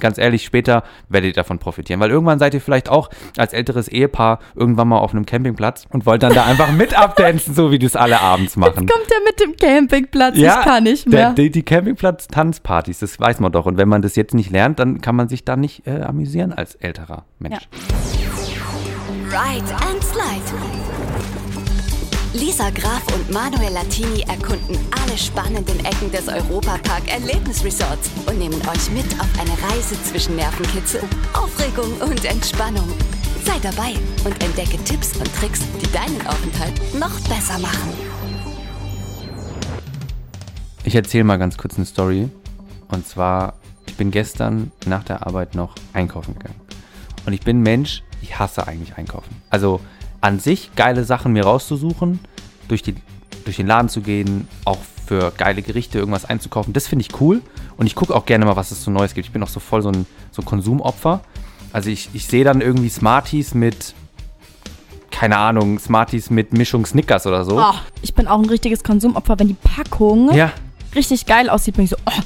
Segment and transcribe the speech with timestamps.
[0.00, 3.88] ganz ehrlich, später werdet ihr davon profitieren, weil irgendwann seid ihr vielleicht auch als älteres
[3.88, 7.78] Ehepaar irgendwann mal auf einem Campingplatz und wollt dann da einfach mit abdancen, so wie
[7.78, 8.86] das alle abends machen.
[8.86, 11.32] Jetzt kommt er mit dem Campingplatz, ich kann nicht mehr.
[11.32, 13.66] Der, die, die Campingplatz-Tanzpartys, das weiß man doch.
[13.66, 16.52] Und wenn man das jetzt nicht lernt, dann kann man sich da nicht äh, amüsieren
[16.52, 17.68] als älterer Mensch.
[17.70, 17.90] Ja.
[19.30, 20.99] Ride and Slide.
[22.32, 28.88] Lisa Graf und Manuel Latini erkunden alle spannenden Ecken des Europapark Erlebnisresorts und nehmen euch
[28.92, 31.02] mit auf eine Reise zwischen Nervenkitzel,
[31.32, 32.86] Aufregung und Entspannung.
[33.44, 37.92] Sei dabei und entdecke Tipps und Tricks, die deinen Aufenthalt noch besser machen.
[40.84, 42.28] Ich erzähle mal ganz kurz eine Story.
[42.88, 43.54] Und zwar,
[43.86, 46.60] ich bin gestern nach der Arbeit noch einkaufen gegangen.
[47.26, 49.42] Und ich bin Mensch, ich hasse eigentlich einkaufen.
[49.50, 49.80] Also
[50.20, 52.20] an sich geile Sachen mir rauszusuchen,
[52.68, 52.94] durch, die,
[53.44, 57.42] durch den Laden zu gehen, auch für geile Gerichte irgendwas einzukaufen, das finde ich cool.
[57.76, 59.26] Und ich gucke auch gerne mal, was es so Neues gibt.
[59.26, 61.20] Ich bin auch so voll so ein, so ein Konsumopfer.
[61.72, 63.94] Also ich, ich sehe dann irgendwie Smarties mit,
[65.10, 67.58] keine Ahnung, Smarties mit Mischung Snickers oder so.
[67.58, 70.52] Oh, ich bin auch ein richtiges Konsumopfer, wenn die Packung ja.
[70.94, 72.20] richtig geil aussieht, bin ich so, oh,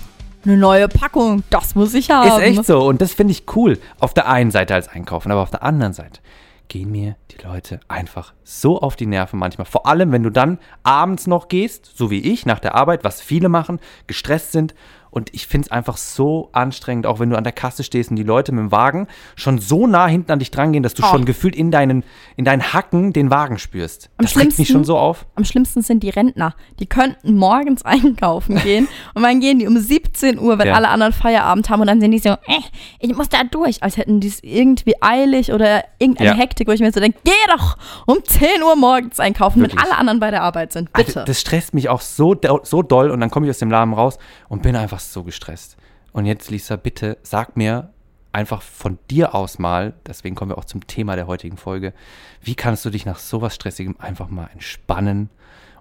[0.44, 2.28] eine neue Packung, das muss ich haben.
[2.28, 3.78] Ist echt so und das finde ich cool.
[3.98, 6.20] Auf der einen Seite als Einkaufen, aber auf der anderen Seite
[6.68, 9.66] gehen mir die Leute einfach so auf die Nerven manchmal.
[9.66, 13.20] Vor allem, wenn du dann abends noch gehst, so wie ich, nach der Arbeit, was
[13.20, 14.74] viele machen, gestresst sind
[15.14, 18.16] und ich finde es einfach so anstrengend, auch wenn du an der Kasse stehst und
[18.16, 21.06] die Leute mit dem Wagen schon so nah hinten an dich drangehen, dass du oh.
[21.06, 22.02] schon gefühlt in deinen,
[22.36, 24.10] in deinen Hacken den Wagen spürst.
[24.16, 25.26] Am das regt mich schon so auf.
[25.36, 26.56] Am schlimmsten sind die Rentner.
[26.80, 30.74] Die könnten morgens einkaufen gehen und dann gehen die um 17 Uhr, wenn ja.
[30.74, 32.60] alle anderen Feierabend haben und dann sind die so, äh,
[32.98, 36.36] ich muss da durch, als hätten die es irgendwie eilig oder irgendeine ja.
[36.36, 39.80] Hektik, wo ich mir so denke, geh doch um 10 Uhr morgens einkaufen, Wirklich?
[39.80, 40.92] wenn alle anderen bei der Arbeit sind.
[40.92, 41.20] Bitte.
[41.20, 42.34] Also, das stresst mich auch so,
[42.64, 44.18] so doll und dann komme ich aus dem Laden raus
[44.48, 45.76] und bin einfach fast so gestresst.
[46.12, 47.90] Und jetzt, Lisa, bitte sag mir
[48.32, 51.92] einfach von dir aus mal, deswegen kommen wir auch zum Thema der heutigen Folge,
[52.40, 55.30] wie kannst du dich nach sowas Stressigem einfach mal entspannen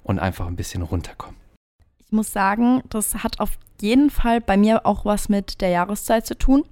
[0.03, 1.39] und einfach ein bisschen runterkommen?
[2.05, 6.27] Ich muss sagen, das hat auf jeden Fall bei mir auch was mit der Jahreszeit
[6.27, 6.63] zu tun,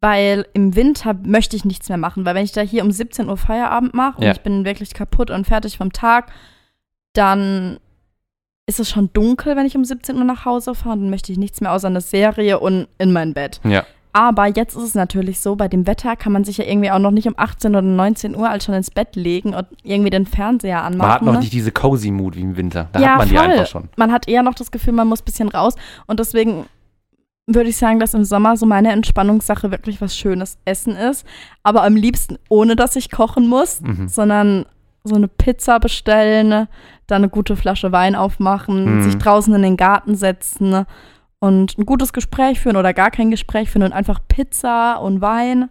[0.00, 3.28] weil im Winter möchte ich nichts mehr machen, weil wenn ich da hier um 17
[3.28, 4.32] Uhr Feierabend mache und ja.
[4.32, 6.32] ich bin wirklich kaputt und fertig vom Tag,
[7.12, 7.78] dann
[8.66, 10.98] ist es schon dunkel, wenn ich um 17 Uhr nach Hause fahre.
[10.98, 13.60] Dann möchte ich nichts mehr außer eine Serie und in mein Bett.
[13.64, 13.84] Ja.
[14.16, 17.00] Aber jetzt ist es natürlich so, bei dem Wetter kann man sich ja irgendwie auch
[17.00, 20.24] noch nicht um 18 oder 19 Uhr als schon ins Bett legen und irgendwie den
[20.24, 20.98] Fernseher anmachen.
[20.98, 21.38] Man hat noch ne?
[21.40, 22.88] nicht diese cozy Mood wie im Winter.
[22.92, 23.36] Da ja, hat man voll.
[23.36, 23.88] die einfach schon.
[23.96, 25.74] Man hat eher noch das Gefühl, man muss ein bisschen raus.
[26.06, 26.66] Und deswegen
[27.48, 31.26] würde ich sagen, dass im Sommer so meine Entspannungssache wirklich was schönes Essen ist.
[31.64, 34.06] Aber am liebsten ohne, dass ich kochen muss, mhm.
[34.06, 34.64] sondern
[35.04, 36.66] so eine Pizza bestellen,
[37.06, 39.02] dann eine gute Flasche Wein aufmachen, mhm.
[39.02, 40.86] sich draußen in den Garten setzen
[41.40, 45.68] und ein gutes Gespräch führen oder gar kein Gespräch führen und einfach Pizza und Wein.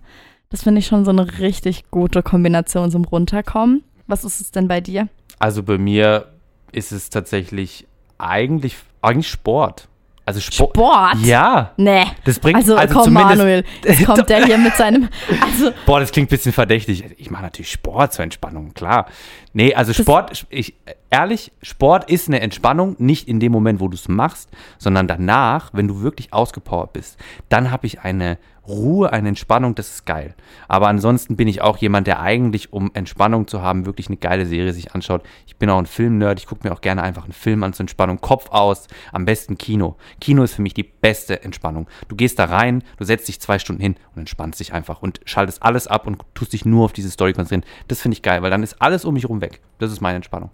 [0.50, 3.84] Das finde ich schon so eine richtig gute Kombination zum Runterkommen.
[4.06, 5.08] Was ist es denn bei dir?
[5.40, 6.28] Also bei mir
[6.72, 7.88] ist es tatsächlich
[8.20, 9.88] eigentlich, eigentlich Sport.
[10.26, 10.76] Also Sport.
[10.76, 11.18] Sport?
[11.26, 11.72] Ja.
[11.76, 12.06] Nee.
[12.24, 13.66] Das bringt also, also komm, Manuel,
[14.06, 15.10] kommt der hier mit seinem.
[15.42, 17.04] Also Boah, das klingt ein bisschen verdächtig.
[17.18, 19.08] Ich mache natürlich Sport zur Entspannung, klar.
[19.52, 20.76] Nee, also Sport, ich,
[21.14, 25.70] ehrlich, Sport ist eine Entspannung, nicht in dem Moment, wo du es machst, sondern danach,
[25.72, 27.20] wenn du wirklich ausgepowert bist.
[27.50, 30.34] Dann habe ich eine Ruhe, eine Entspannung, das ist geil.
[30.68, 34.48] Aber ansonsten bin ich auch jemand, der eigentlich, um Entspannung zu haben, wirklich eine geile
[34.48, 35.22] Serie sich anschaut.
[35.46, 37.84] Ich bin auch ein Filmnerd, ich gucke mir auch gerne einfach einen Film an zur
[37.84, 38.20] Entspannung.
[38.20, 39.98] Kopf aus, am besten Kino.
[40.20, 41.88] Kino ist für mich die beste Entspannung.
[42.08, 45.20] Du gehst da rein, du setzt dich zwei Stunden hin und entspannst dich einfach und
[45.26, 47.72] schaltest alles ab und tust dich nur auf diese Story konzentrieren.
[47.88, 49.62] Das finde ich geil, weil dann ist alles um mich herum weg.
[49.78, 50.50] Das ist meine Entspannung.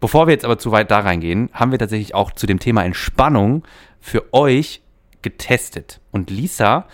[0.00, 2.84] Bevor wir jetzt aber zu weit da reingehen, haben wir tatsächlich auch zu dem Thema
[2.84, 3.64] Entspannung
[4.00, 4.80] für euch
[5.22, 6.00] getestet.
[6.12, 6.86] Und Lisa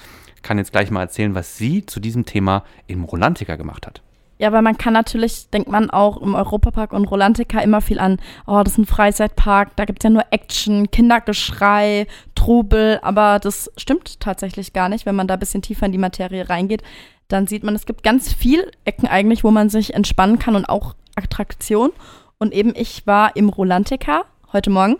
[0.42, 4.02] kann jetzt gleich mal erzählen, was sie zu diesem Thema im Rolantica gemacht hat.
[4.38, 8.18] Ja, weil man kann natürlich, denkt man auch im Europapark und Rolantica immer viel an,
[8.46, 13.70] oh, das ist ein Freizeitpark, da gibt es ja nur Action, Kindergeschrei, Trubel, aber das
[13.76, 15.06] stimmt tatsächlich gar nicht.
[15.06, 16.82] Wenn man da ein bisschen tiefer in die Materie reingeht,
[17.28, 20.68] dann sieht man, es gibt ganz viel Ecken eigentlich, wo man sich entspannen kann und
[20.68, 21.90] auch Attraktion.
[22.38, 24.96] Und eben ich war im Rolantica heute Morgen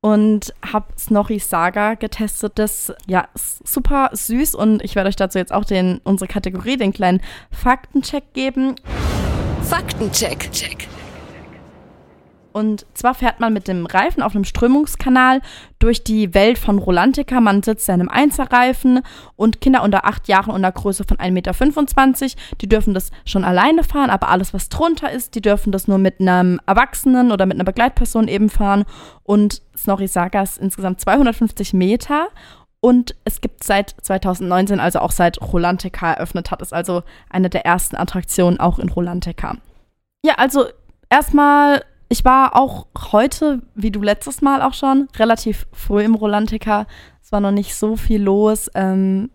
[0.00, 2.52] und habe Snorri Saga getestet.
[2.58, 6.92] Das ja super süß und ich werde euch dazu jetzt auch den unsere Kategorie, den
[6.92, 8.76] kleinen Faktencheck geben.
[9.62, 10.50] Faktencheck.
[10.52, 10.88] Check.
[12.52, 15.40] Und zwar fährt man mit dem Reifen auf einem Strömungskanal
[15.78, 17.40] durch die Welt von Rolantica.
[17.40, 19.00] Man sitzt in einem Einzelreifen
[19.36, 21.30] und Kinder unter acht Jahren und einer Größe von 1,25
[22.22, 25.88] Meter, die dürfen das schon alleine fahren, aber alles, was drunter ist, die dürfen das
[25.88, 28.84] nur mit einem Erwachsenen oder mit einer Begleitperson eben fahren.
[29.22, 32.28] Und Snorri Saga ist insgesamt 250 Meter
[32.80, 37.66] Und es gibt seit 2019, also auch seit Rolantica eröffnet hat, ist also eine der
[37.66, 39.56] ersten Attraktionen auch in Rolantica.
[40.24, 40.66] Ja, also
[41.10, 46.86] erstmal, ich war auch heute, wie du letztes Mal auch schon, relativ früh im Rolantica.
[47.22, 48.68] Es war noch nicht so viel los.
[48.74, 49.30] Ähm,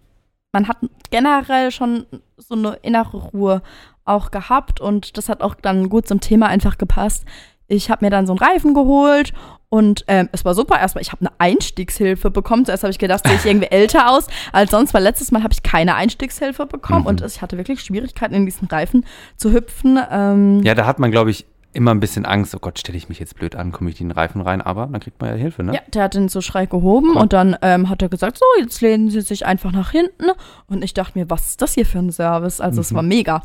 [0.52, 0.78] man hat
[1.10, 2.06] generell schon
[2.38, 3.62] so eine innere Ruhe
[4.04, 7.26] auch gehabt und das hat auch dann gut zum Thema einfach gepasst.
[7.68, 9.34] Ich habe mir dann so einen Reifen geholt
[9.70, 10.78] und ähm, es war super.
[10.80, 12.66] Erstmal, ich habe eine Einstiegshilfe bekommen.
[12.66, 15.54] Zuerst habe ich gedacht, sehe ich irgendwie älter aus als sonst, weil letztes Mal habe
[15.54, 17.08] ich keine Einstiegshilfe bekommen Mhm.
[17.08, 19.06] und ich hatte wirklich Schwierigkeiten, in diesen Reifen
[19.38, 20.00] zu hüpfen.
[20.12, 21.46] Ähm, Ja, da hat man, glaube ich,
[21.76, 22.56] immer ein bisschen Angst.
[22.56, 24.88] Oh Gott, stelle ich mich jetzt blöd an, komme ich in den Reifen rein, aber
[24.88, 25.74] dann kriegt man ja Hilfe, ne?
[25.76, 27.22] Ja, der hat den so schräg gehoben Cool.
[27.22, 30.26] und dann ähm, hat er gesagt, so, jetzt lehnen Sie sich einfach nach hinten.
[30.68, 32.62] Und ich dachte mir, was ist das hier für ein Service?
[32.62, 32.96] Also es Mhm.
[32.96, 33.44] war mega.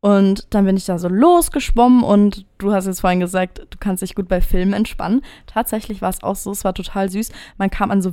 [0.00, 4.02] Und dann bin ich da so losgeschwommen und du hast jetzt vorhin gesagt, du kannst
[4.02, 5.22] dich gut bei Filmen entspannen.
[5.46, 7.30] Tatsächlich war es auch so, es war total süß.
[7.56, 8.10] Man kam an so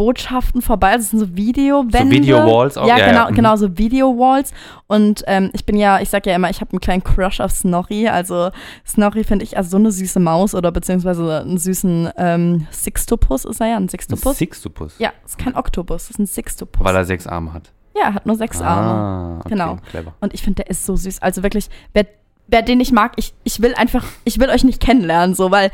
[0.00, 2.16] Videobotschaften vorbei, das sind so Videowände.
[2.16, 2.86] So Video-Walls auch?
[2.86, 3.34] Ja, Ja, ja, genau, mhm.
[3.34, 4.52] genau, so Video-Walls.
[4.86, 7.50] Und ähm, ich bin ja, ich sag ja immer, ich habe einen kleinen Crush auf
[7.52, 8.08] Snorri.
[8.08, 8.50] Also
[8.86, 13.60] Snorri finde ich als so eine süße Maus oder beziehungsweise einen süßen ähm, Sixtopus ist
[13.60, 14.38] er ja, ein Ein Sixtopus.
[14.38, 14.98] Sixtopus.
[14.98, 16.84] ja, ist kein Oktopus, ist ein Sixtopus.
[16.84, 17.72] Weil er sechs Arme hat.
[17.94, 18.88] ja, er hat nur sechs Arme.
[18.88, 19.76] Ah, okay, Genau.
[19.90, 20.14] Clever.
[20.20, 21.22] Und ich finde, der ist so süß.
[21.22, 22.06] Also wirklich, wer,
[22.46, 25.70] wer den nicht mag, ich, ich will einfach, ich will euch nicht kennenlernen, so, weil,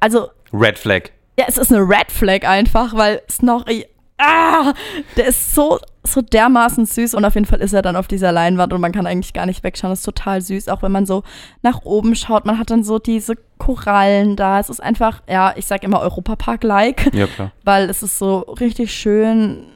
[0.00, 1.10] also, Red Flag.
[1.38, 3.86] Ja, es ist eine Red Flag einfach, weil Snorri,
[4.18, 4.72] ah,
[5.16, 8.32] der ist so, so dermaßen süß und auf jeden Fall ist er dann auf dieser
[8.32, 9.90] Leinwand und man kann eigentlich gar nicht wegschauen.
[9.92, 11.22] Das ist total süß, auch wenn man so
[11.62, 12.46] nach oben schaut.
[12.46, 14.60] Man hat dann so diese Korallen da.
[14.60, 17.52] Es ist einfach, ja, ich sag immer Europapark-like, Ja, klar.
[17.64, 19.66] weil es ist so richtig schön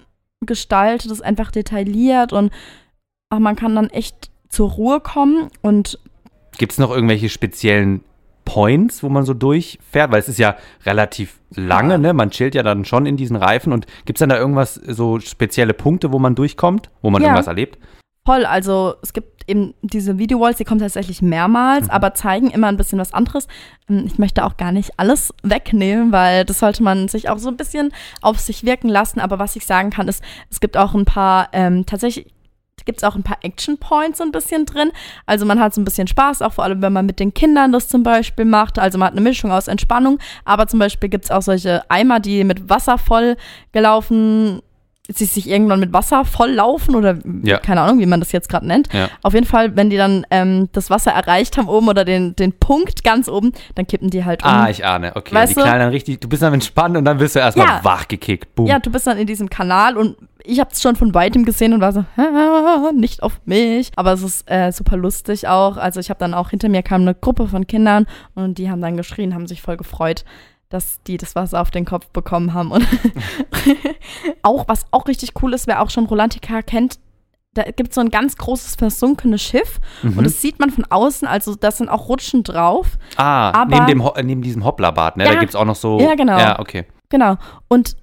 [0.47, 2.51] gestaltet, es ist einfach detailliert und
[3.37, 5.99] man kann dann echt zur Ruhe kommen und
[6.59, 8.03] Gibt es noch irgendwelche speziellen
[8.53, 10.11] Points, wo man so durchfährt?
[10.11, 12.13] Weil es ist ja relativ lange, ne?
[12.13, 13.73] Man chillt ja dann schon in diesen Reifen.
[13.73, 16.91] Und gibt es dann da irgendwas, so spezielle Punkte, wo man durchkommt?
[17.03, 17.29] Wo man Ja.
[17.29, 17.79] irgendwas erlebt?
[18.27, 21.91] Voll, also es gibt eben diese Video-Walls, die kommen tatsächlich mehrmals, Mhm.
[21.91, 23.47] aber zeigen immer ein bisschen was anderes.
[23.89, 27.49] Ähm, Ich möchte auch gar nicht alles wegnehmen, weil das sollte man sich auch so
[27.49, 29.21] ein bisschen auf sich wirken lassen.
[29.21, 32.27] Aber was ich sagen kann, ist, es gibt auch ein paar, ähm, tatsächlich
[32.91, 34.91] gibt es auch ein paar Action Points so ein bisschen drin.
[35.27, 37.71] Also man hat so ein bisschen Spaß, auch vor allem, wenn man mit den Kindern
[37.71, 38.81] das zum Beispiel macht.
[38.81, 42.19] Also man hat eine Mischung aus Entspannung, aber zum Beispiel gibt es auch solche Eimer,
[42.19, 43.37] die mit Wasser voll
[43.73, 44.61] gelaufen
[45.13, 47.59] sie sich irgendwann mit Wasser voll laufen oder Ja.
[47.59, 48.93] keine Ahnung, wie man das jetzt gerade nennt.
[48.93, 49.09] Ja.
[49.25, 52.53] Auf jeden Fall, wenn die dann ähm, das Wasser erreicht haben oben oder den, den
[52.53, 54.49] Punkt ganz oben, dann kippen die halt um.
[54.51, 55.17] Ah, ich ahne.
[55.17, 55.63] Okay, Weißt die du?
[55.63, 57.81] knallen dann richtig, du bist dann entspannt und dann wirst du erstmal Ja.
[57.83, 58.55] wachgekickt.
[58.55, 58.67] Boom.
[58.69, 61.73] ja, du bist dann in diesem Kanal und ich habe es schon von weitem gesehen
[61.73, 62.05] und war so,
[62.95, 63.91] nicht auf mich.
[63.97, 65.77] Aber es ist äh, super lustig auch.
[65.77, 68.81] Also ich habe dann auch hinter mir kam eine Gruppe von Kindern und die haben
[68.81, 70.25] dann geschrien, haben sich voll gefreut,
[70.69, 72.71] dass die das Wasser auf den Kopf bekommen haben.
[72.71, 72.87] Und
[74.43, 76.99] auch, was auch richtig cool ist, wer auch schon Rolantica kennt,
[77.55, 80.19] da gibt es so ein ganz großes versunkenes Schiff Mhm.
[80.19, 82.97] und das sieht man von außen, also da sind auch Rutschen drauf.
[83.17, 85.25] ah, aber- neben, dem, äh, neben diesem Hopplerbad, ne?
[85.25, 85.33] Ja.
[85.35, 85.99] Da gibt es auch noch so.
[86.01, 86.39] Ja, genau.
[86.39, 86.85] Ja, okay.
[87.09, 87.37] Genau.
[87.67, 87.97] Und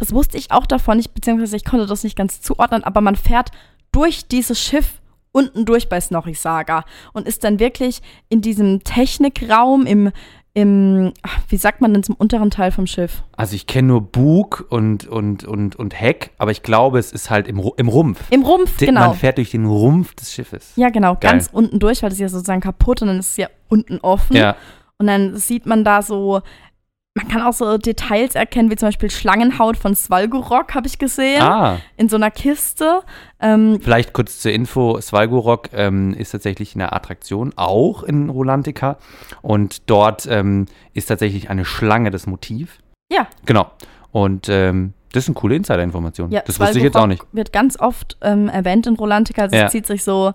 [0.00, 3.16] das wusste ich auch davon nicht, beziehungsweise ich konnte das nicht ganz zuordnen, aber man
[3.16, 3.50] fährt
[3.92, 5.00] durch dieses Schiff
[5.32, 10.10] unten durch bei Snorri Saga und ist dann wirklich in diesem Technikraum im,
[10.54, 11.12] im
[11.48, 13.22] wie sagt man denn zum unteren Teil vom Schiff?
[13.36, 17.30] Also ich kenne nur Bug und, und, und, und Heck, aber ich glaube, es ist
[17.30, 18.20] halt im, im Rumpf.
[18.30, 19.08] Im Rumpf, De- genau.
[19.08, 20.72] Man fährt durch den Rumpf des Schiffes.
[20.76, 21.30] Ja, genau, Geil.
[21.32, 23.98] ganz unten durch, weil das ist ja sozusagen kaputt und dann ist es ja unten
[24.00, 24.34] offen.
[24.36, 24.56] Ja.
[24.98, 26.40] Und dann sieht man da so,
[27.14, 31.42] man kann auch so Details erkennen, wie zum Beispiel Schlangenhaut von Svalgorok, habe ich gesehen,
[31.42, 33.02] Ah, in so einer Kiste.
[33.40, 38.96] Ähm, vielleicht kurz zur Info: Svalgorok ähm, ist tatsächlich eine Attraktion, auch in Rolantica.
[39.42, 42.78] Und dort ähm, ist tatsächlich eine Schlange das Motiv.
[43.12, 43.70] ja, Genau.
[44.12, 46.30] Und ähm, das ist eine coole Insider-Information.
[46.30, 47.22] Ja, das wusste ich jetzt auch nicht.
[47.32, 49.42] Wird ganz oft ähm, erwähnt in Rolantica.
[49.42, 49.66] Also Ja.
[49.66, 50.32] Es zieht sich so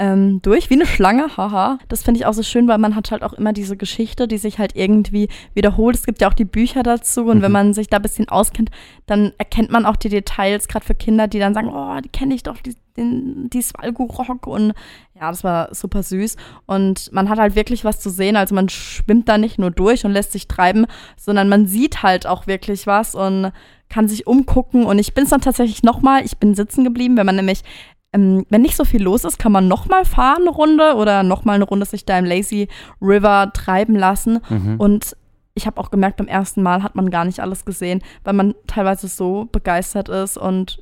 [0.00, 1.78] ähm, durch wie eine Schlange, haha.
[1.88, 4.38] Das finde ich auch so schön, weil man hat halt auch immer diese Geschichte, die
[4.38, 5.96] sich halt irgendwie wiederholt.
[5.96, 7.52] Es gibt ja auch die Bücher dazu und wenn Mhm.
[7.52, 8.70] man sich da ein bisschen auskennt,
[9.06, 12.34] dann erkennt man auch die Details, gerade für Kinder, die dann sagen, oh, die kenne
[12.34, 14.72] ich doch, die, den, die Svalgorok und
[15.14, 16.36] ja, das war super süß
[16.66, 20.04] und man hat halt wirklich was zu sehen, also man schwimmt da nicht nur durch
[20.04, 20.86] und lässt sich treiben,
[21.16, 23.50] sondern man sieht halt auch wirklich was und
[23.88, 27.26] kann sich umgucken und ich bin es dann tatsächlich nochmal, ich bin sitzen geblieben, wenn
[27.26, 27.62] man nämlich
[28.12, 31.56] ähm, wenn nicht so viel los ist, kann man nochmal fahren eine Runde oder nochmal
[31.56, 32.68] eine Runde sich da im Lazy
[33.02, 34.40] River treiben lassen.
[34.48, 34.76] Mhm.
[34.78, 35.16] Und
[35.54, 38.54] ich habe auch gemerkt, beim ersten Mal hat man gar nicht alles gesehen, weil man
[38.66, 40.78] teilweise so begeistert ist und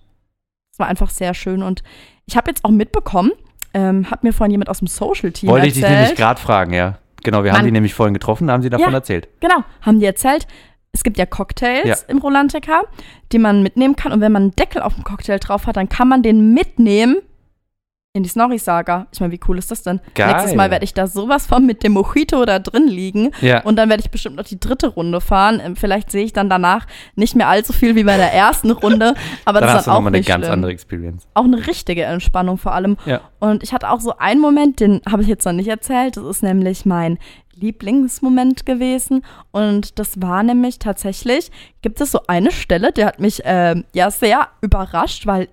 [0.73, 1.62] es war einfach sehr schön.
[1.62, 1.83] Und
[2.26, 3.33] ich habe jetzt auch mitbekommen,
[3.75, 6.00] ähm, hat mir vorhin jemand aus dem Social-Team Wollte ich dich erzählt.
[6.00, 6.99] nämlich gerade fragen, ja.
[7.25, 7.64] Genau, wir haben Mann.
[7.66, 8.99] die nämlich vorhin getroffen, da haben sie davon Ja.
[8.99, 9.28] erzählt.
[9.40, 10.47] Genau, haben die erzählt.
[10.97, 11.97] Es gibt ja Cocktails Ja.
[12.09, 12.83] im Rolantica,
[13.33, 14.12] die man mitnehmen kann.
[14.12, 17.17] Und wenn man einen Deckel auf dem Cocktail drauf hat, dann kann man den mitnehmen
[18.17, 19.07] in die Snorri-Saga.
[19.13, 20.01] Ich meine, wie cool ist das denn?
[20.15, 20.33] Geil.
[20.33, 23.31] Nächstes Mal werde ich da sowas von mit dem Mojito da drin liegen.
[23.41, 23.63] Ja.
[23.63, 25.61] Und dann werde ich bestimmt noch die dritte Runde fahren.
[25.63, 29.15] Ähm, Vielleicht sehe ich dann danach nicht mehr allzu viel wie bei der ersten Runde.
[29.45, 30.55] Aber Dann das ist dann auch nochmal eine ganz schlimm.
[30.55, 31.29] andere Experience.
[31.35, 32.97] Auch eine richtige Entspannung vor allem.
[33.05, 33.21] Ja.
[33.39, 36.17] Und ich hatte auch so einen Moment, den habe ich jetzt noch nicht erzählt.
[36.17, 37.19] Das ist nämlich mein
[37.55, 39.23] Lieblingsmoment gewesen.
[39.51, 41.51] Und das war nämlich tatsächlich,
[41.83, 45.49] gibt es so eine Stelle, die hat mich ähm, ja sehr überrascht, weil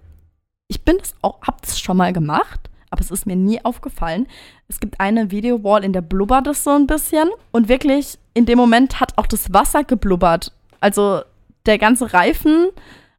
[0.74, 4.28] ich bin das auch, hab das schon mal gemacht, aber es ist mir nie aufgefallen.
[4.68, 7.30] Es gibt eine Videowall, in der blubbert es so ein bisschen.
[7.52, 10.52] Und wirklich, in dem Moment hat auch das Wasser geblubbert.
[10.80, 11.22] Also
[11.68, 12.70] der ganze Reifen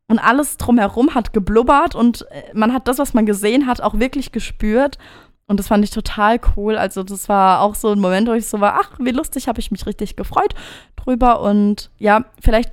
[0.08, 3.98] und alles drumherum hat geblubbert und äh, man hat das, was man gesehen hat, auch
[3.98, 4.98] wirklich gespürt.
[5.46, 6.76] Und das fand ich total cool.
[6.76, 9.60] Also das war auch so ein Moment, wo ich so war, ach, wie lustig, habe
[9.60, 10.54] ich mich richtig gefreut
[10.96, 11.40] drüber.
[11.40, 12.72] Und ja, vielleicht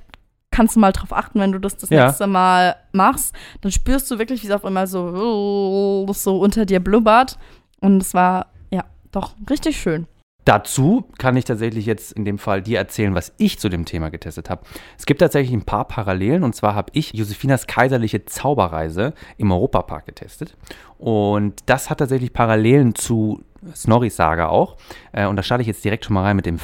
[0.52, 2.06] kannst du mal drauf achten, wenn du das das Ja.
[2.06, 3.34] nächste Mal machst.
[3.62, 7.38] Dann spürst du wirklich, wie es auf einmal so, so unter dir blubbert.
[7.80, 10.06] Und es war, ja, doch richtig schön.
[10.44, 14.10] Dazu kann ich tatsächlich jetzt in dem Fall dir erzählen, was ich zu dem Thema
[14.10, 14.62] getestet habe.
[14.98, 20.04] Es gibt tatsächlich ein paar Parallelen und zwar habe ich Josefinas kaiserliche Zauberreise im Europapark
[20.04, 20.56] getestet
[20.98, 24.76] und das hat tatsächlich Parallelen zu Snorris Saga auch
[25.12, 26.58] Äh, und da starte ich jetzt direkt schon mal rein mit dem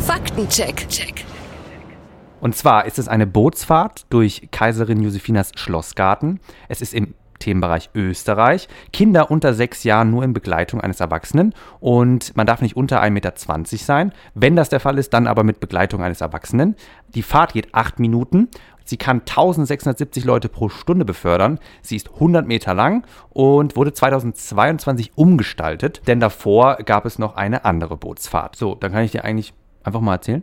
[0.00, 0.88] Faktencheck.
[0.88, 1.26] Check.
[2.44, 6.40] Und zwar ist es eine Bootsfahrt durch Kaiserin Josephinas Schlossgarten.
[6.68, 8.68] Es ist im Themenbereich Österreich.
[8.92, 11.54] Kinder unter sechs Jahren nur in Begleitung eines Erwachsenen.
[11.80, 13.32] Und man darf nicht unter 1,20 Meter
[13.78, 14.12] sein.
[14.34, 16.76] Wenn das der Fall ist, dann aber mit Begleitung eines Erwachsenen.
[17.14, 18.50] Die Fahrt geht acht Minuten.
[18.84, 21.58] Sie kann 1670 Leute pro Stunde befördern.
[21.80, 27.64] Sie ist 100 Meter lang und wurde 2022 umgestaltet, denn davor gab es noch eine
[27.64, 28.54] andere Bootsfahrt.
[28.54, 30.42] So, dann kann ich dir eigentlich einfach mal erzählen.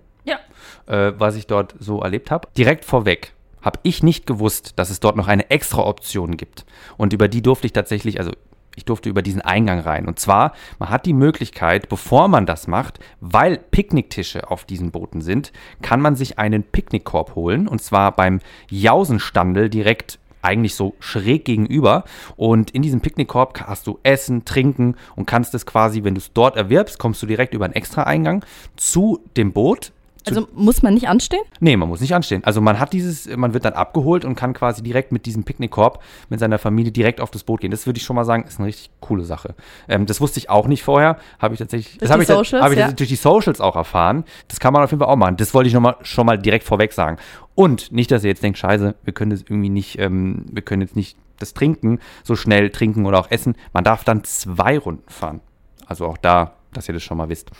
[0.88, 2.48] Äh, was ich dort so erlebt habe.
[2.58, 6.66] Direkt vorweg habe ich nicht gewusst, dass es dort noch eine extra Option gibt.
[6.98, 8.32] Und über die durfte ich tatsächlich, also
[8.76, 10.08] ich durfte über diesen Eingang rein.
[10.08, 15.22] Und zwar, man hat die Möglichkeit, bevor man das macht, weil Picknicktische auf diesen Booten
[15.22, 15.52] sind,
[15.82, 17.68] kann man sich einen Picknickkorb holen.
[17.68, 18.40] Und zwar beim
[18.70, 22.04] Jausenstandel direkt eigentlich so schräg gegenüber.
[22.36, 26.34] Und in diesem Picknickkorb hast du Essen, Trinken und kannst es quasi, wenn du es
[26.34, 28.44] dort erwirbst, kommst du direkt über einen extra Eingang
[28.76, 29.92] zu dem Boot.
[30.28, 31.42] Also muss man nicht anstehen?
[31.60, 32.44] Nee, man muss nicht anstehen.
[32.44, 36.02] Also man hat dieses, man wird dann abgeholt und kann quasi direkt mit diesem Picknickkorb
[36.30, 37.72] mit seiner Familie direkt auf das Boot gehen.
[37.72, 39.56] Das würde ich schon mal sagen, ist eine richtig coole Sache.
[39.88, 41.18] Ähm, das wusste ich auch nicht vorher.
[41.40, 42.92] Habe ich tatsächlich, Durch das habe die ich, Socials, habe ich ja.
[42.92, 44.24] durch die Socials auch erfahren.
[44.48, 45.38] Das kann man auf jeden Fall auch machen.
[45.38, 47.18] Das wollte ich noch mal, schon mal direkt vorweg sagen.
[47.56, 50.82] Und nicht, dass ihr jetzt denkt, scheiße, wir können das irgendwie nicht, ähm, wir können
[50.82, 53.56] jetzt nicht das Trinken so schnell trinken oder auch essen.
[53.74, 55.42] Man darf dann zwei Runden fahren.
[55.86, 57.52] Also auch da, dass ihr das schon mal wisst.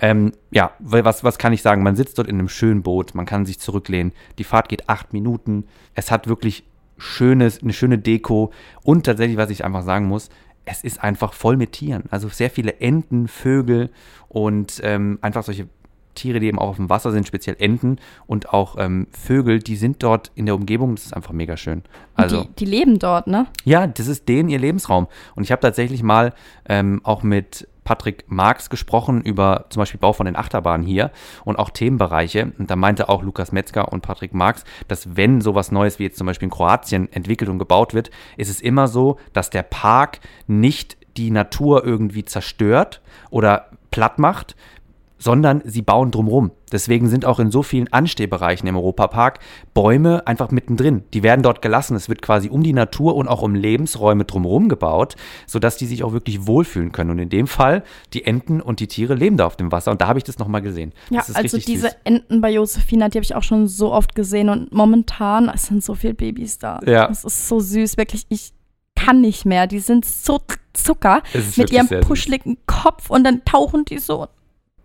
[0.00, 1.82] Ähm, ja, was, was kann ich sagen?
[1.82, 4.12] Man sitzt dort in einem schönen Boot, man kann sich zurücklehnen.
[4.38, 5.64] Die Fahrt geht acht Minuten.
[5.94, 6.64] Es hat wirklich
[6.98, 8.52] schönes, eine schöne Deko.
[8.82, 10.30] Und tatsächlich, was ich einfach sagen muss,
[10.64, 12.04] es ist einfach voll mit Tieren.
[12.10, 13.90] Also sehr viele Enten, Vögel
[14.28, 15.68] und ähm, einfach solche
[16.16, 19.76] Tiere, die eben auch auf dem Wasser sind, speziell Enten und auch ähm, Vögel, die
[19.76, 20.96] sind dort in der Umgebung.
[20.96, 21.82] Das ist einfach mega schön.
[22.14, 23.46] Also Die, die leben dort, ne?
[23.64, 25.06] ja, das ist denen ihr Lebensraum.
[25.36, 26.34] Und ich habe tatsächlich mal
[26.68, 31.12] ähm, auch mit Patrick Marx gesprochen über zum Beispiel Bau von den Achterbahnen hier
[31.44, 32.52] und auch Themenbereiche.
[32.58, 36.18] Und da meinte auch Lukas Metzger und Patrick Marx, dass wenn sowas Neues wie jetzt
[36.18, 40.18] zum Beispiel in Kroatien entwickelt und gebaut wird, ist es immer so, dass der Park
[40.48, 43.00] nicht die Natur irgendwie zerstört
[43.30, 44.56] oder platt macht,
[45.18, 46.50] sondern sie bauen drumrum.
[46.72, 49.38] Deswegen sind auch in so vielen Anstehbereichen im Europapark
[49.72, 51.04] Bäume einfach mittendrin.
[51.14, 51.96] Die werden dort gelassen.
[51.96, 55.14] Es wird quasi um die Natur und auch um Lebensräume drumherum gebaut,
[55.46, 57.10] sodass die sich auch wirklich wohlfühlen können.
[57.10, 59.90] Und in dem Fall, die Enten und die Tiere leben da auf dem Wasser.
[59.92, 60.92] Und da habe ich das nochmal gesehen.
[61.10, 61.96] Ja, das also diese süß.
[62.04, 65.84] Enten bei Josephina, die habe ich auch schon so oft gesehen und momentan, es sind
[65.84, 66.80] so viele Babys da.
[66.84, 67.08] Ja.
[67.08, 68.52] Es ist so süß, wirklich, ich
[68.96, 69.66] kann nicht mehr.
[69.66, 70.40] Die sind so
[70.72, 71.22] Zucker
[71.56, 74.26] mit ihrem puscheligen Kopf und dann tauchen die so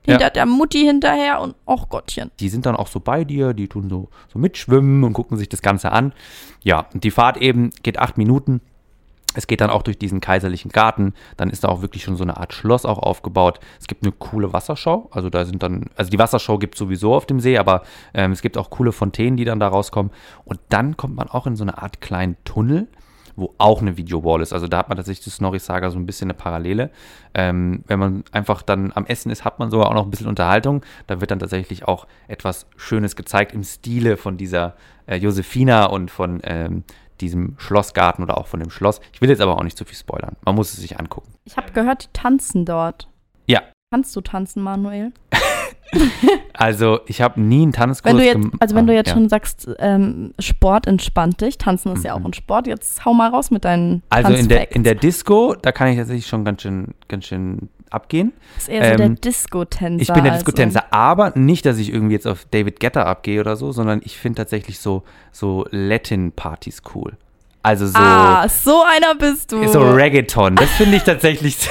[0.04, 2.32] hinter der Mutti hinterher und ach Gottchen.
[2.40, 5.50] die sind dann auch so bei dir, die tun so, so mitschwimmen und gucken sich
[5.50, 6.14] das Ganze an.
[6.64, 8.62] Ja, und die Fahrt eben geht acht Minuten.
[9.34, 11.14] Es geht dann auch durch diesen kaiserlichen Garten.
[11.38, 13.60] Dann ist da auch wirklich schon so eine Art Schloss auch aufgebaut.
[13.80, 15.08] Es gibt eine coole Wasserschau.
[15.12, 18.34] Also da sind dann, also die Wasserschau gibt es sowieso auf dem See, aber ähm,
[18.34, 20.12] es gibt auch coole Fontänen, die dann da rauskommen.
[20.44, 22.88] Und dann kommt man auch in so eine Art kleinen Tunnel,
[23.36, 24.54] wo auch eine Videowall ist.
[24.54, 26.92] Also da hat man tatsächlich zu Snorri Saga so ein bisschen eine Parallele.
[27.34, 30.28] Ähm, wenn man einfach dann am Essen ist, hat man sogar auch noch ein bisschen
[30.28, 30.84] Unterhaltung.
[31.08, 36.12] Da wird dann tatsächlich auch etwas Schönes gezeigt im Stile von dieser äh, Josefina und
[36.12, 36.84] von ähm,
[37.20, 39.00] diesem Schlossgarten oder auch von dem Schloss.
[39.14, 40.36] Ich will jetzt aber auch nicht zu viel spoilern.
[40.44, 41.32] Man muss es sich angucken.
[41.46, 43.08] Ich habe gehört, die tanzen dort.
[43.46, 43.62] Ja.
[43.92, 45.12] Kannst du tanzen, Manuel?
[46.54, 49.14] Also ich habe nie einen Tanzkurs Wenn du jetzt, also wenn du Ah, jetzt ja.
[49.16, 53.30] schon sagst, ähm, Sport entspannt dich, tanzen ist ja auch ein Sport, jetzt hau mal
[53.30, 56.62] raus mit deinen Also in der, in der Disco, da kann ich tatsächlich schon ganz
[56.62, 58.32] schön, ganz schön abgehen.
[58.58, 60.02] ist eher so der ähm, Disco-Tänzer.
[60.02, 60.46] Ich bin der also.
[60.46, 64.18] Disco-Tänzer, aber nicht, dass ich irgendwie jetzt auf David Guetta abgehe oder so, sondern ich
[64.18, 67.14] finde tatsächlich so, so Latin-Partys cool.
[67.64, 69.68] Also so, Ah, so einer bist du.
[69.68, 70.56] so Reggaeton.
[70.56, 71.58] Das finde ich tatsächlich.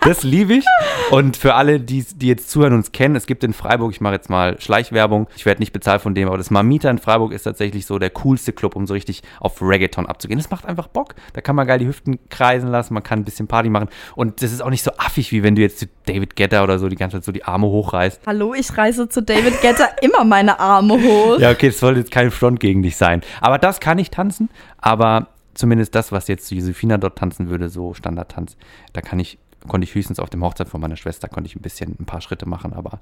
[0.00, 0.64] Das liebe ich.
[1.10, 4.00] Und für alle, die, die jetzt zuhören und uns kennen, es gibt in Freiburg, ich
[4.00, 7.32] mache jetzt mal Schleichwerbung, ich werde nicht bezahlt von dem, aber das Mamita in Freiburg
[7.32, 10.38] ist tatsächlich so der coolste Club, um so richtig auf Reggaeton abzugehen.
[10.38, 11.14] Das macht einfach Bock.
[11.34, 13.88] Da kann man geil die Hüften kreisen lassen, man kann ein bisschen Party machen.
[14.16, 16.78] Und das ist auch nicht so affig, wie wenn du jetzt zu David Guetta oder
[16.78, 18.22] so die ganze Zeit so die Arme hochreißt.
[18.26, 21.38] Hallo, ich reiße zu David Guetta immer meine Arme hoch.
[21.38, 23.22] Ja, okay, das soll jetzt kein Front gegen dich sein.
[23.40, 24.48] Aber das kann ich tanzen,
[24.78, 28.56] aber zumindest das, was jetzt Josefina dort tanzen würde, so Standardtanz,
[28.92, 29.38] da kann ich,
[29.68, 32.20] konnte ich höchstens auf dem Hochzeit von meiner Schwester, konnte ich ein bisschen, ein paar
[32.20, 33.00] Schritte machen, aber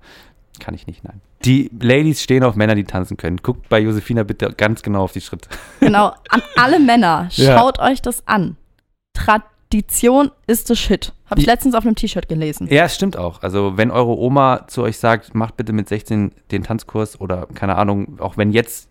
[0.59, 1.21] kann ich nicht, nein.
[1.45, 3.39] Die Ladies stehen auf Männer, die tanzen können.
[3.39, 5.49] Guckt bei Josefina bitte ganz genau auf die Schritte.
[5.81, 7.59] Genau, an alle Männer, Ja.
[7.59, 8.57] schaut euch das an.
[9.15, 11.13] Tradition ist the shit.
[11.29, 11.53] Habe ich Ja.
[11.53, 12.67] letztens auf einem T-Shirt gelesen.
[12.71, 13.43] Ja, es stimmt auch.
[13.43, 17.77] Also, wenn eure Oma zu euch sagt, macht bitte mit 16 den Tanzkurs oder keine
[17.77, 18.89] Ahnung, auch wenn jetzt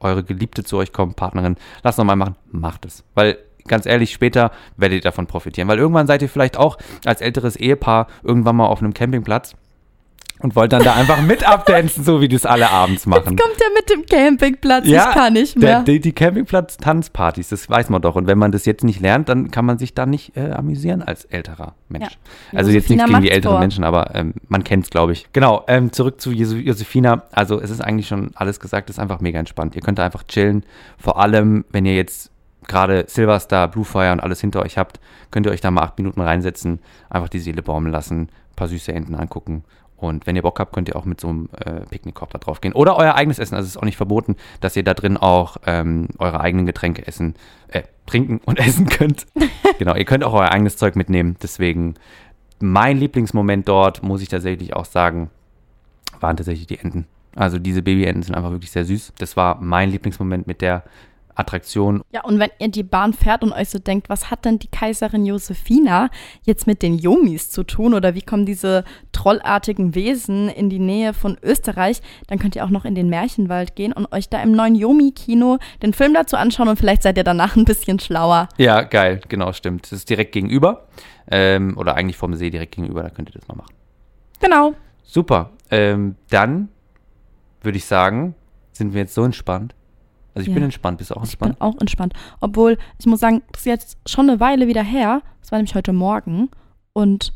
[0.00, 3.02] eure Geliebte zu euch kommt, Partnerin, lasst noch mal machen, macht es.
[3.14, 5.68] Weil, ganz ehrlich, später werdet ihr davon profitieren.
[5.68, 9.54] Weil irgendwann seid ihr vielleicht auch als älteres Ehepaar irgendwann mal auf einem Campingplatz
[10.40, 13.36] und wollt dann da einfach mit abdancen, so wie das alle abends machen.
[13.36, 14.86] Kommt der mit dem Campingplatz?
[14.86, 15.82] Ja, ich kann nicht Der, mehr.
[15.82, 18.14] die, die Campingplatz-Tanzpartys, das weiß man doch.
[18.14, 21.02] Und wenn man das jetzt nicht lernt, dann kann man sich da nicht äh, amüsieren
[21.02, 22.18] als älterer Mensch.
[22.52, 22.58] Ja.
[22.58, 23.60] Also jetzt nichts gegen die älteren vor.
[23.60, 25.26] Menschen, aber ähm, man kennt es, glaube ich.
[25.32, 27.24] Genau, ähm, zurück zu Josefina.
[27.32, 29.74] Also es ist eigentlich schon alles gesagt, es ist einfach mega entspannt.
[29.74, 30.64] Ihr könnt da einfach chillen.
[30.98, 32.30] Vor allem, wenn ihr jetzt
[32.66, 35.00] gerade Silverstar, Bluefire und alles hinter euch habt,
[35.30, 38.68] könnt ihr euch da mal acht Minuten reinsetzen, einfach die Seele baumeln lassen, ein paar
[38.68, 39.64] süße Enten angucken.
[39.96, 42.60] Und wenn ihr Bock habt, könnt ihr auch mit so einem äh, Picknickkorb da drauf
[42.60, 42.72] gehen.
[42.72, 43.56] Oder euer eigenes Essen.
[43.56, 47.04] Also es ist auch nicht verboten, dass ihr da drin auch ähm, eure eigenen Getränke
[47.06, 47.34] essen,
[47.66, 49.26] äh, trinken und essen könnt.
[49.78, 51.36] genau, ihr könnt auch euer eigenes Zeug mitnehmen.
[51.42, 51.94] Deswegen
[52.60, 55.30] mein Lieblingsmoment dort, muss ich tatsächlich auch sagen,
[56.20, 57.06] waren tatsächlich die Enten.
[57.34, 59.14] Also diese Babyenten sind einfach wirklich sehr süß.
[59.18, 60.84] Das war mein Lieblingsmoment mit der
[61.38, 62.02] Attraktion.
[62.10, 64.68] Ja, und wenn ihr die Bahn fährt und euch so denkt, was hat denn die
[64.68, 66.10] Kaiserin Josefina
[66.42, 71.14] jetzt mit den Yomis zu tun oder wie kommen diese trollartigen Wesen in die Nähe
[71.14, 74.52] von Österreich, dann könnt ihr auch noch in den Märchenwald gehen und euch da im
[74.52, 78.48] neuen Yomi-Kino den Film dazu anschauen und vielleicht seid ihr danach ein bisschen schlauer.
[78.56, 79.84] Ja, geil, genau, stimmt.
[79.84, 80.88] Das ist direkt gegenüber.
[81.30, 83.74] Ähm, oder eigentlich vom See direkt gegenüber, da könnt ihr das mal machen.
[84.40, 84.74] Genau.
[85.02, 85.50] Super.
[85.70, 86.68] Ähm, dann
[87.62, 88.34] würde ich sagen,
[88.72, 89.74] sind wir jetzt so entspannt.
[90.38, 90.54] Also ich Ja.
[90.54, 91.74] bin entspannt, bist du auch Ich bin entspannt?
[91.76, 92.12] auch entspannt.
[92.40, 95.22] Obwohl, ich muss sagen, das ist jetzt schon eine Weile wieder her.
[95.40, 96.50] Das war nämlich heute Morgen.
[96.92, 97.32] Und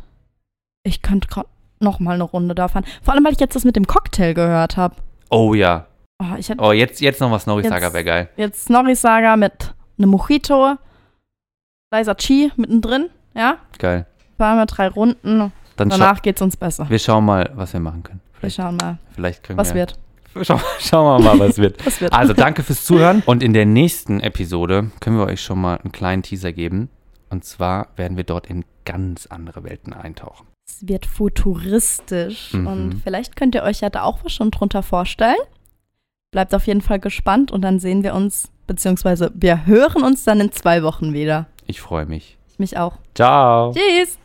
[0.85, 1.49] ich könnte gerade
[1.81, 2.85] noch mal eine Runde da fahren.
[3.03, 4.97] Vor allem, weil ich jetzt das mit dem Cocktail gehört habe.
[5.31, 5.87] Oh ja.
[6.21, 8.29] Oh, ich hätte Oh, jetzt, jetzt noch was Norris Saga wäre geil.
[8.37, 10.77] jetzt Snorri Saga mit einem Mojito,
[11.93, 13.57] Liza Chi mittendrin, ja?
[13.79, 14.07] Geil.
[14.39, 15.53] Fahren wir drei Runden.
[15.77, 16.89] Dann Danach geht's uns besser.
[16.89, 18.21] wir schauen mal, was wir machen können.
[18.35, 19.81] Wir Vielleicht, schauen mal, vielleicht können was wir.
[19.81, 19.99] wird.
[20.41, 21.85] Schau, schauen wir mal, was wird.
[21.87, 22.13] Was wird.
[22.13, 23.23] Also danke fürs Zuhören.
[23.27, 26.89] Und in der nächsten Episode können wir euch schon mal einen kleinen Teaser geben.
[27.29, 30.47] Und zwar werden wir dort in ganz andere Welten eintauchen.
[30.69, 32.53] Es wird futuristisch.
[32.53, 32.67] Mhm.
[32.67, 35.37] Und vielleicht könnt ihr euch ja da auch was schon drunter vorstellen.
[36.31, 40.41] Bleibt auf jeden Fall gespannt und dann sehen wir uns, beziehungsweise wir hören uns dann
[40.41, 41.47] in zwei Wochen wieder.
[41.67, 42.39] Ich freue mich.
[42.51, 42.99] Ich mich auch.
[43.15, 43.73] Ciao.
[43.73, 44.22] Tschüss!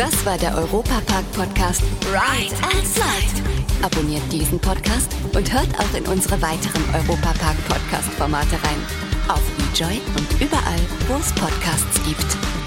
[0.00, 3.82] Das war der Europapark-Podcast Ride and Slide.
[3.82, 8.82] Abonniert diesen Podcast und hört auch in unsere weiteren Europapark-Podcast-Formate rein.
[9.28, 9.42] Auf
[9.74, 12.59] eJoy und überall, wo es Podcasts gibt.